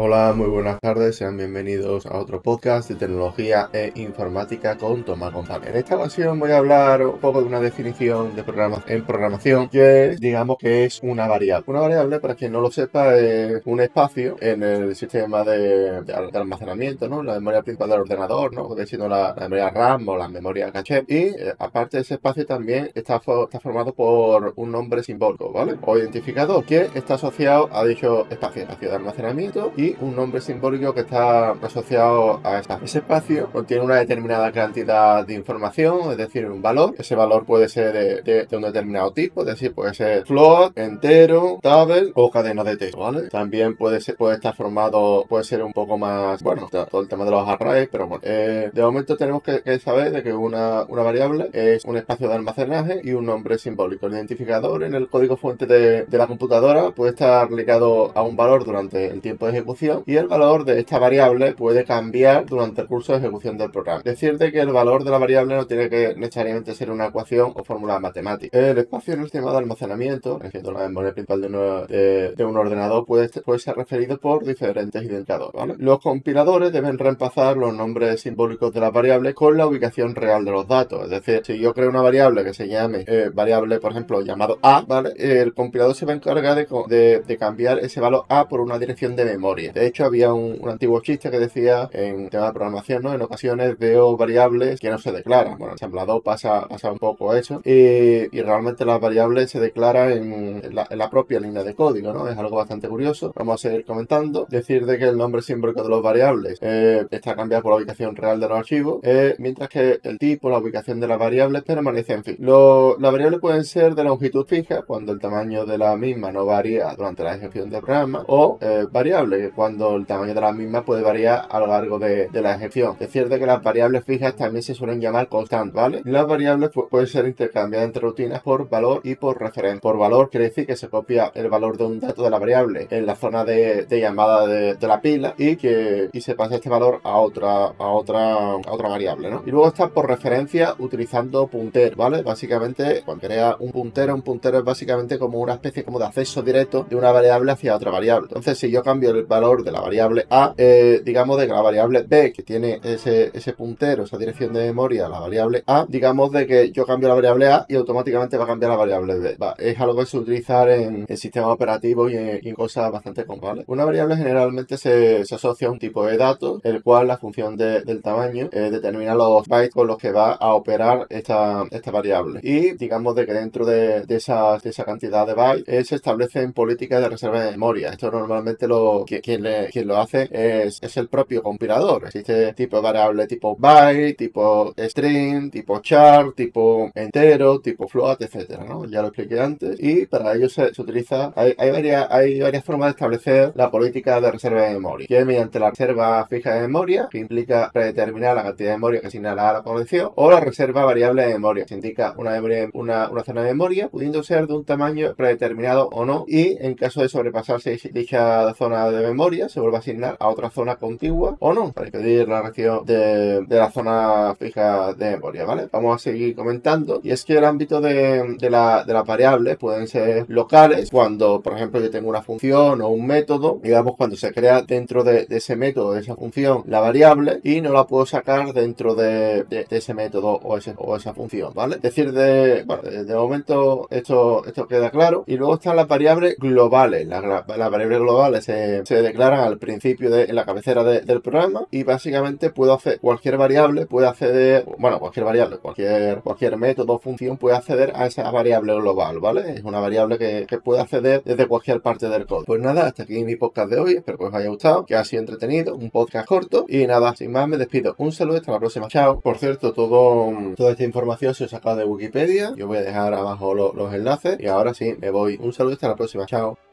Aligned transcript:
Hola, 0.00 0.32
muy 0.32 0.46
buenas 0.46 0.78
tardes, 0.78 1.16
sean 1.16 1.36
bienvenidos 1.36 2.06
a 2.06 2.16
otro 2.18 2.40
podcast 2.40 2.88
de 2.88 2.94
tecnología 2.94 3.68
e 3.72 3.90
informática 3.96 4.78
con 4.78 5.02
Tomás 5.02 5.32
González. 5.32 5.70
En 5.70 5.76
esta 5.76 5.96
ocasión 5.96 6.38
voy 6.38 6.52
a 6.52 6.58
hablar 6.58 7.04
un 7.04 7.18
poco 7.18 7.40
de 7.40 7.48
una 7.48 7.58
definición 7.58 8.36
de 8.36 8.44
programa 8.44 8.84
en 8.86 9.04
programación 9.04 9.68
que 9.68 10.14
digamos 10.20 10.56
que 10.56 10.84
es 10.84 11.00
una 11.02 11.26
variable. 11.26 11.64
Una 11.66 11.80
variable, 11.80 12.20
para 12.20 12.36
quien 12.36 12.52
no 12.52 12.60
lo 12.60 12.70
sepa, 12.70 13.16
es 13.16 13.60
un 13.64 13.80
espacio 13.80 14.36
en 14.40 14.62
el 14.62 14.94
sistema 14.94 15.42
de, 15.42 16.04
almacenamiento, 16.32 17.08
¿no? 17.08 17.24
La 17.24 17.34
memoria 17.34 17.62
principal 17.62 17.90
del 17.90 18.02
ordenador, 18.02 18.54
¿no? 18.54 18.72
Que 18.76 18.86
siendo 18.86 19.08
la, 19.08 19.34
memoria 19.36 19.70
RAM 19.70 20.08
o 20.08 20.16
la 20.16 20.28
memoria 20.28 20.70
caché. 20.70 21.04
Y 21.08 21.16
eh, 21.16 21.54
aparte 21.58 21.96
de 21.96 22.02
ese 22.04 22.14
espacio 22.14 22.46
también 22.46 22.88
está, 22.94 23.18
formado 23.18 23.92
por 23.92 24.52
un 24.54 24.70
nombre 24.70 25.02
simbólico, 25.02 25.50
¿vale? 25.50 25.76
O 25.84 25.98
identificador 25.98 26.64
que 26.64 26.88
está 26.94 27.14
asociado 27.14 27.68
a 27.72 27.84
dicho 27.84 28.28
espacio, 28.30 28.62
espacio 28.62 28.90
de 28.90 28.94
almacenamiento 28.94 29.72
y 29.76 29.87
un 30.00 30.16
nombre 30.16 30.40
simbólico 30.40 30.94
que 30.94 31.00
está 31.00 31.50
asociado 31.52 32.40
a 32.44 32.58
ese 32.82 32.98
espacio. 32.98 33.50
Contiene 33.52 33.84
una 33.84 33.96
determinada 33.96 34.50
cantidad 34.52 35.26
de 35.26 35.34
información, 35.34 36.10
es 36.10 36.16
decir, 36.16 36.46
un 36.46 36.62
valor. 36.62 36.94
Ese 36.98 37.14
valor 37.14 37.44
puede 37.44 37.68
ser 37.68 38.24
de, 38.24 38.56
un 38.56 38.62
determinado 38.62 39.12
tipo, 39.12 39.42
es 39.42 39.46
decir, 39.46 39.72
puede 39.72 39.94
ser 39.94 40.24
float, 40.26 40.76
entero, 40.76 41.58
table 41.62 42.12
o 42.14 42.30
cadena 42.30 42.64
de 42.64 42.76
texto, 42.76 42.98
¿vale? 42.98 43.28
También 43.28 43.76
puede 43.76 44.00
ser, 44.00 44.16
puede 44.16 44.36
estar 44.36 44.54
formado, 44.54 45.24
puede 45.28 45.44
ser 45.44 45.62
un 45.62 45.72
poco 45.72 45.96
más, 45.98 46.42
bueno, 46.42 46.68
todo 46.70 47.00
el 47.00 47.08
tema 47.08 47.24
de 47.24 47.30
los 47.30 47.48
arrays, 47.48 47.88
pero 47.90 48.06
bueno, 48.06 48.22
eh, 48.24 48.70
de 48.72 48.82
momento 48.82 49.16
tenemos 49.16 49.42
que, 49.42 49.78
saber 49.78 50.10
de 50.10 50.22
que 50.22 50.32
una, 50.32 50.82
una, 50.88 51.02
variable 51.02 51.50
es 51.52 51.84
un 51.84 51.96
espacio 51.96 52.28
de 52.28 52.34
almacenaje 52.34 53.00
y 53.04 53.12
un 53.12 53.26
nombre 53.26 53.58
simbólico. 53.58 54.06
El 54.06 54.14
identificador 54.14 54.82
en 54.82 54.94
el 54.94 55.08
código 55.08 55.36
fuente 55.36 55.66
de, 55.66 56.04
de 56.04 56.18
la 56.18 56.26
computadora 56.26 56.90
puede 56.90 57.12
estar 57.12 57.50
ligado 57.52 58.12
a 58.14 58.22
un 58.22 58.36
valor 58.36 58.64
durante 58.64 59.06
el 59.06 59.20
tiempo 59.20 59.46
de 59.46 59.52
ejecución 59.52 59.77
y 60.06 60.16
el 60.16 60.26
valor 60.26 60.64
de 60.64 60.80
esta 60.80 60.98
variable 60.98 61.52
puede 61.52 61.84
cambiar 61.84 62.46
durante 62.46 62.82
el 62.82 62.88
curso 62.88 63.12
de 63.12 63.18
ejecución 63.18 63.56
del 63.56 63.70
programa. 63.70 64.02
Decirte 64.02 64.50
que 64.50 64.60
el 64.60 64.72
valor 64.72 65.04
de 65.04 65.10
la 65.10 65.18
variable 65.18 65.54
no 65.54 65.66
tiene 65.66 65.88
que 65.88 66.14
necesariamente 66.16 66.74
ser 66.74 66.90
una 66.90 67.06
ecuación 67.06 67.52
o 67.54 67.62
fórmula 67.62 68.00
matemática. 68.00 68.58
El 68.58 68.78
espacio 68.78 69.14
en 69.14 69.20
el 69.20 69.26
sistema 69.26 69.52
de 69.52 69.58
almacenamiento, 69.58 70.40
ejemplo 70.42 70.72
la 70.72 70.80
memoria 70.80 71.12
principal 71.12 71.40
de, 71.40 72.34
de, 72.36 72.44
un 72.44 72.56
ordenador, 72.56 73.06
puede, 73.06 73.28
puede, 73.28 73.58
ser 73.58 73.76
referido 73.76 74.18
por 74.18 74.44
diferentes 74.44 75.02
identificadores. 75.02 75.78
Los 75.78 76.00
compiladores 76.00 76.72
deben 76.72 76.98
reemplazar 76.98 77.56
los 77.56 77.72
nombres 77.72 78.20
simbólicos 78.20 78.72
de 78.72 78.80
las 78.80 78.92
variables 78.92 79.34
con 79.34 79.56
la 79.56 79.66
ubicación 79.66 80.14
real 80.14 80.44
de 80.44 80.50
los 80.50 80.66
datos. 80.66 81.04
Es 81.04 81.10
decir, 81.10 81.42
si 81.44 81.58
yo 81.58 81.72
creo 81.72 81.90
una 81.90 82.02
variable 82.02 82.44
que 82.44 82.54
se 82.54 82.68
llame 82.68 83.04
eh, 83.06 83.30
variable, 83.32 83.78
por 83.78 83.92
ejemplo, 83.92 84.20
llamado 84.22 84.58
A, 84.62 84.84
¿vale? 84.86 85.12
el 85.16 85.54
compilador 85.54 85.94
se 85.94 86.06
va 86.06 86.12
a 86.12 86.16
encargar 86.16 86.56
de, 86.56 87.22
de 87.26 87.36
cambiar 87.36 87.78
ese 87.78 88.00
valor 88.00 88.24
A 88.28 88.48
por 88.48 88.60
una 88.60 88.78
dirección 88.78 89.14
de 89.14 89.24
memoria. 89.24 89.57
De 89.66 89.86
hecho, 89.86 90.04
había 90.04 90.32
un, 90.32 90.58
antiguo 90.68 91.00
chiste 91.00 91.30
que 91.30 91.38
decía 91.38 91.88
en 91.92 92.28
tema 92.30 92.46
de 92.46 92.52
programación, 92.52 93.02
¿no? 93.02 93.12
En 93.12 93.22
ocasiones 93.22 93.78
veo 93.78 94.16
variables 94.16 94.80
que 94.80 94.90
no 94.90 94.98
se 94.98 95.12
declaran. 95.12 95.58
Bueno, 95.58 95.72
en 95.72 95.72
ensamblador 95.72 96.22
pasa, 96.22 96.66
pasa 96.68 96.92
un 96.92 96.98
poco 96.98 97.34
eso. 97.34 97.60
Y, 97.64 98.28
realmente 98.48 98.84
las 98.86 99.00
variables 99.00 99.50
se 99.50 99.60
declaran 99.60 100.12
en 100.12 100.74
la, 100.74 101.10
propia 101.10 101.40
línea 101.40 101.64
de 101.64 101.74
código, 101.74 102.12
¿no? 102.12 102.28
Es 102.28 102.38
algo 102.38 102.56
bastante 102.56 102.88
curioso. 102.88 103.32
Vamos 103.34 103.64
a 103.64 103.68
seguir 103.68 103.84
comentando. 103.84 104.46
Decir 104.48 104.86
de 104.86 104.98
que 104.98 105.04
el 105.04 105.16
nombre 105.16 105.42
simbólico 105.42 105.82
de 105.82 105.88
los 105.88 106.02
variables 106.02 106.58
eh, 106.60 107.06
está 107.10 107.34
cambiado 107.34 107.62
por 107.62 107.72
la 107.72 107.78
ubicación 107.78 108.14
real 108.16 108.40
de 108.40 108.48
los 108.48 108.58
archivos, 108.58 109.00
eh, 109.02 109.34
mientras 109.38 109.68
que 109.68 110.00
el 110.02 110.18
tipo, 110.18 110.50
la 110.50 110.58
ubicación 110.58 111.00
de 111.00 111.08
las 111.08 111.18
variables 111.18 111.62
permanece 111.62 112.14
en 112.14 112.24
fin. 112.24 112.36
las 112.38 113.12
variables 113.12 113.40
pueden 113.40 113.64
ser 113.64 113.94
de 113.94 114.04
longitud 114.04 114.46
fija, 114.46 114.82
cuando 114.82 115.12
el 115.12 115.18
tamaño 115.18 115.64
de 115.66 115.78
la 115.78 115.96
misma 115.96 116.32
no 116.32 116.44
varía 116.44 116.94
durante 116.94 117.22
la 117.22 117.34
ejecución 117.36 117.70
del 117.70 117.82
programa, 117.82 118.24
o 118.28 118.58
eh, 118.60 118.86
variables 118.90 119.47
cuando 119.54 119.96
el 119.96 120.06
tamaño 120.06 120.34
de 120.34 120.40
las 120.40 120.54
mismas 120.54 120.84
puede 120.84 121.02
variar 121.02 121.46
a 121.50 121.60
lo 121.60 121.66
largo 121.66 121.98
de, 121.98 122.28
la 122.32 122.54
ejecución. 122.54 122.96
Es 123.00 123.10
cierto 123.10 123.38
que 123.38 123.46
las 123.46 123.62
variables 123.62 124.04
fijas 124.04 124.36
también 124.36 124.62
se 124.62 124.74
suelen 124.74 125.00
llamar 125.00 125.28
constantes, 125.28 125.74
¿vale? 125.74 126.02
Las 126.04 126.26
variables 126.26 126.70
pueden 126.90 127.06
ser 127.06 127.26
intercambiadas 127.26 127.86
entre 127.86 128.02
rutinas 128.02 128.42
por 128.42 128.68
valor 128.68 129.00
y 129.04 129.14
por 129.16 129.40
referencia. 129.40 129.80
Por 129.80 129.98
valor 129.98 130.30
quiere 130.30 130.48
decir 130.48 130.66
que 130.66 130.76
se 130.76 130.88
copia 130.88 131.32
el 131.34 131.48
valor 131.48 131.76
de 131.76 131.84
un 131.84 132.00
dato 132.00 132.22
de 132.22 132.30
la 132.30 132.38
variable 132.38 132.86
en 132.90 133.06
la 133.06 133.16
zona 133.16 133.44
de, 133.44 133.86
llamada 133.90 134.46
de, 134.46 134.76
la 134.88 135.00
pila 135.00 135.34
y 135.36 135.56
que 135.56 136.08
y 136.12 136.20
se 136.20 136.34
pasa 136.34 136.56
este 136.56 136.70
valor 136.70 137.00
a 137.04 137.16
otra 137.18 137.66
a 137.66 137.88
otra 137.88 138.32
a 138.32 138.56
otra 138.56 138.88
variable, 138.88 139.30
¿no? 139.30 139.42
Y 139.44 139.50
luego 139.50 139.68
está 139.68 139.88
por 139.88 140.08
referencia 140.08 140.74
utilizando 140.78 141.46
puntero, 141.46 141.96
¿vale? 141.96 142.22
Básicamente 142.22 143.02
cuando 143.04 143.26
crea 143.26 143.56
un 143.58 143.72
puntero, 143.72 144.14
un 144.14 144.22
puntero 144.22 144.58
es 144.58 144.64
básicamente 144.64 145.18
como 145.18 145.38
una 145.38 145.54
especie 145.54 145.84
como 145.84 145.98
de 145.98 146.06
acceso 146.06 146.42
directo 146.42 146.86
de 146.88 146.96
una 146.96 147.12
variable 147.12 147.52
hacia 147.52 147.74
otra 147.74 147.90
variable. 147.90 148.28
Entonces, 148.28 148.58
si 148.58 148.70
yo 148.70 148.82
cambio 148.82 149.10
el 149.10 149.24
valor 149.24 149.37
de 149.38 149.72
la 149.72 149.80
variable 149.80 150.26
A, 150.30 150.52
eh, 150.56 151.00
digamos 151.04 151.38
de 151.38 151.46
que 151.46 151.52
la 151.52 151.62
variable 151.62 152.02
B, 152.02 152.32
que 152.32 152.42
tiene 152.42 152.80
ese, 152.82 153.30
ese 153.32 153.52
puntero, 153.52 154.02
esa 154.02 154.18
dirección 154.18 154.52
de 154.52 154.66
memoria, 154.66 155.08
la 155.08 155.20
variable 155.20 155.62
A, 155.66 155.86
digamos 155.88 156.32
de 156.32 156.46
que 156.46 156.72
yo 156.72 156.84
cambio 156.84 157.08
la 157.08 157.14
variable 157.14 157.46
A 157.46 157.66
y 157.68 157.76
automáticamente 157.76 158.36
va 158.36 158.44
a 158.44 158.46
cambiar 158.48 158.72
la 158.72 158.76
variable 158.76 159.14
B. 159.14 159.36
es 159.58 159.80
algo 159.80 159.96
que 159.96 160.06
se 160.06 160.18
utiliza 160.18 160.74
en, 160.74 161.06
en 161.08 161.16
sistemas 161.16 161.50
operativos 161.50 162.10
y 162.10 162.16
en, 162.16 162.54
cosas 162.54 162.90
bastante 162.90 163.24
comunes. 163.24 163.64
Una 163.68 163.84
variable 163.84 164.16
generalmente 164.16 164.76
se, 164.76 165.24
se, 165.24 165.34
asocia 165.36 165.68
a 165.68 165.70
un 165.70 165.78
tipo 165.78 166.04
de 166.04 166.16
datos, 166.16 166.60
el 166.64 166.82
cual 166.82 167.06
la 167.06 167.18
función 167.18 167.56
del 167.56 168.02
tamaño 168.02 168.48
eh, 168.50 168.70
determina 168.70 169.14
los 169.14 169.46
bytes 169.46 169.70
con 169.72 169.86
los 169.86 169.98
que 169.98 170.10
va 170.10 170.32
a 170.32 170.54
operar 170.54 171.06
esta, 171.10 171.64
esta 171.70 171.90
variable. 171.92 172.40
Y 172.42 172.72
digamos 172.72 173.14
de 173.14 173.26
que 173.26 173.32
dentro 173.32 173.64
de, 173.64 174.02
de, 174.02 174.16
esa, 174.16 174.58
de 174.58 174.70
esa 174.70 174.84
cantidad 174.84 175.26
de 175.26 175.34
bytes 175.34 175.64
eh, 175.68 175.84
se 175.84 175.94
establecen 175.94 176.52
políticas 176.52 177.00
de 177.00 177.08
reserva 177.08 177.44
de 177.44 177.52
memoria. 177.52 177.90
Esto 177.90 178.10
normalmente 178.10 178.66
lo 178.66 179.04
quien 179.36 179.68
quien 179.70 179.86
lo 179.86 179.98
hace 179.98 180.28
es, 180.30 180.78
es 180.82 180.96
el 180.96 181.08
propio 181.08 181.42
compilador. 181.42 182.04
Existe 182.06 182.52
tipo 182.54 182.80
variable 182.80 183.26
tipo 183.26 183.56
byte, 183.56 184.16
tipo 184.16 184.74
string, 184.76 185.50
tipo 185.50 185.80
char, 185.80 186.32
tipo 186.32 186.90
entero, 186.94 187.60
tipo 187.60 187.86
float, 187.88 188.22
etcétera, 188.22 188.64
¿no? 188.64 188.86
Ya 188.86 189.02
lo 189.02 189.08
expliqué 189.08 189.40
antes. 189.40 189.76
Y 189.80 190.06
para 190.06 190.34
ello 190.34 190.48
se, 190.48 190.70
utiliza, 190.78 191.32
hay, 191.36 191.54
hay, 191.58 191.70
varias, 191.70 192.06
hay 192.10 192.40
varias 192.40 192.64
formas 192.64 192.88
de 192.88 192.90
establecer 192.90 193.52
la 193.54 193.70
política 193.70 194.20
de 194.20 194.30
reserva 194.30 194.62
de 194.62 194.74
memoria. 194.74 195.06
Que 195.06 195.24
mediante 195.24 195.58
la 195.58 195.70
reserva 195.70 196.26
fija 196.26 196.54
de 196.54 196.62
memoria, 196.62 197.08
que 197.10 197.18
implica 197.18 197.70
predeterminar 197.72 198.36
la 198.36 198.42
cantidad 198.42 198.70
de 198.70 198.76
memoria 198.76 199.00
que 199.00 199.10
señala 199.10 199.52
la 199.52 199.62
colección, 199.62 200.10
o 200.14 200.30
la 200.30 200.40
reserva 200.40 200.84
variable 200.84 201.26
de 201.26 201.34
memoria, 201.34 201.64
que 201.64 201.74
indica 201.74 202.14
una, 202.16 202.30
memoria, 202.32 202.68
una, 202.72 203.08
una 203.10 203.24
zona 203.24 203.42
de 203.42 203.48
memoria, 203.48 203.88
pudiendo 203.88 204.22
ser 204.22 204.46
de 204.46 204.54
un 204.54 204.64
tamaño 204.64 205.14
predeterminado 205.14 205.88
o 205.92 206.04
no, 206.04 206.24
y 206.26 206.56
en 206.60 206.74
caso 206.74 207.02
de 207.02 207.08
sobrepasarse 207.08 207.78
dicha 207.92 208.54
zona 208.54 208.90
de 208.90 209.06
memoria, 209.06 209.17
se 209.48 209.60
vuelve 209.60 209.76
a 209.76 209.80
asignar 209.80 210.16
a 210.20 210.28
otra 210.28 210.50
zona 210.50 210.76
contigua 210.76 211.36
o 211.40 211.52
no, 211.52 211.72
para 211.72 211.88
impedir 211.88 212.28
la 212.28 212.42
reacción 212.42 212.84
de, 212.86 213.44
la 213.48 213.70
zona 213.70 214.34
fija 214.38 214.94
de 214.94 215.10
memoria, 215.10 215.44
¿vale? 215.44 215.68
Vamos 215.72 215.96
a 215.96 215.98
seguir 215.98 216.34
comentando. 216.36 217.00
Y 217.02 217.10
es 217.10 217.24
que 217.24 217.36
el 217.36 217.44
ámbito 217.44 217.80
de, 217.80 218.36
la, 218.48 218.84
de 218.84 218.92
las 218.92 219.04
variables 219.04 219.56
pueden 219.56 219.88
ser 219.88 220.24
locales 220.28 220.90
cuando, 220.90 221.40
por 221.40 221.54
ejemplo, 221.54 221.80
yo 221.80 221.90
tengo 221.90 222.08
una 222.08 222.22
función 222.22 222.80
o 222.80 222.88
un 222.88 223.06
método, 223.06 223.58
digamos, 223.62 223.96
cuando 223.96 224.16
se 224.16 224.32
crea 224.32 224.62
dentro 224.62 225.02
de, 225.04 225.26
ese 225.30 225.56
método, 225.56 225.94
de 225.94 226.00
esa 226.00 226.14
función, 226.14 226.62
la 226.66 226.80
variable 226.80 227.40
y 227.42 227.60
no 227.60 227.72
la 227.72 227.86
puedo 227.86 228.06
sacar 228.06 228.52
dentro 228.52 228.94
de, 228.94 229.46
ese 229.70 229.94
método 229.94 230.40
o, 230.42 230.56
ese, 230.58 230.74
o 230.78 230.96
esa 230.96 231.12
función, 231.12 231.52
¿vale? 231.54 231.76
Es 231.76 231.82
decir, 231.82 232.12
de, 232.12 232.64
de 232.64 233.14
momento 233.14 233.88
esto, 233.90 234.44
esto 234.46 234.68
queda 234.68 234.90
claro. 234.90 235.24
Y 235.26 235.36
luego 235.36 235.54
están 235.54 235.76
las 235.76 235.88
variables 235.88 236.36
globales. 236.38 237.06
Las, 237.06 237.22
variables 237.46 237.98
globales 237.98 238.44
se, 238.44 238.84
se 238.86 239.07
declaran 239.08 239.40
al 239.40 239.58
principio 239.58 240.10
de 240.10 240.24
en 240.24 240.34
la 240.34 240.44
cabecera 240.44 240.84
del 240.84 241.22
programa 241.22 241.66
y 241.70 241.82
básicamente 241.82 242.50
puedo 242.50 242.74
hacer 242.74 243.00
cualquier 243.00 243.36
variable, 243.36 243.86
puede 243.86 244.08
acceder, 244.08 244.64
bueno, 244.78 244.98
cualquier 244.98 245.24
variable, 245.24 245.58
cualquier, 245.58 246.20
cualquier 246.20 246.56
método 246.56 246.94
o 246.94 246.98
función 246.98 247.36
puede 247.36 247.56
acceder 247.56 247.92
a 247.94 248.06
esa 248.06 248.30
variable 248.30 248.74
global, 248.74 249.20
¿vale? 249.20 249.52
Es 249.52 249.64
una 249.64 249.80
variable 249.80 250.18
que, 250.18 250.46
que 250.46 250.58
puede 250.58 250.80
acceder 250.80 251.22
desde 251.24 251.46
cualquier 251.46 251.80
parte 251.80 252.08
del 252.08 252.26
código. 252.26 252.44
Pues 252.46 252.60
nada, 252.60 252.86
hasta 252.86 253.04
aquí 253.04 253.24
mi 253.24 253.36
podcast 253.36 253.70
de 253.70 253.80
hoy, 253.80 253.92
espero 253.94 254.18
que 254.18 254.24
os 254.24 254.34
haya 254.34 254.48
gustado, 254.48 254.84
que 254.84 254.94
ha 254.94 255.04
sido 255.04 255.20
entretenido, 255.20 255.74
un 255.74 255.90
podcast 255.90 256.26
corto 256.26 256.66
y 256.68 256.86
nada, 256.86 257.14
sin 257.16 257.32
más 257.32 257.48
me 257.48 257.56
despido. 257.56 257.94
Un 257.98 258.12
saludo, 258.12 258.36
hasta 258.36 258.52
la 258.52 258.60
próxima, 258.60 258.88
chao. 258.88 259.20
Por 259.20 259.38
cierto, 259.38 259.72
todo, 259.72 260.32
toda 260.56 260.72
esta 260.72 260.84
información 260.84 261.34
se 261.34 261.44
ha 261.44 261.48
sacado 261.48 261.76
de 261.76 261.84
Wikipedia, 261.84 262.52
yo 262.56 262.66
voy 262.66 262.78
a 262.78 262.82
dejar 262.82 263.14
abajo 263.14 263.54
los 263.54 263.94
enlaces 263.94 264.38
y 264.40 264.46
ahora 264.46 264.74
sí, 264.74 264.94
me 265.00 265.10
voy. 265.10 265.38
Un 265.40 265.52
saludo, 265.52 265.74
hasta 265.74 265.88
la 265.88 265.96
próxima, 265.96 266.26
chao. 266.26 266.67